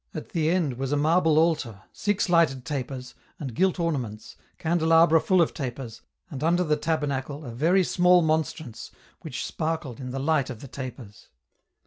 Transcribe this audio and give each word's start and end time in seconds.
At 0.15 0.29
the 0.29 0.49
end 0.49 0.79
was 0.79 0.91
a 0.91 0.97
marble 0.97 1.37
a 1.37 1.55
Itar, 1.55 1.83
six 1.93 2.27
lighted 2.27 2.65
tapers, 2.65 3.13
and 3.39 3.53
gilt 3.53 3.79
ornaments, 3.79 4.35
can 4.57 4.79
delabra 4.79 5.21
full 5.21 5.43
of 5.43 5.53
tapers, 5.53 6.01
and 6.31 6.43
under 6.43 6.63
the 6.63 6.75
tabernacle, 6.75 7.45
a 7.45 7.51
very 7.51 7.83
small 7.83 8.23
monstrance, 8.23 8.89
which 9.19 9.45
sparkled 9.45 9.99
in 9.99 10.09
the 10.09 10.17
light 10.19 10.49
of 10.49 10.61
the 10.61 10.67
tapers. 10.67 11.29